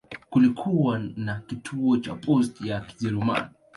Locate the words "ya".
2.67-2.79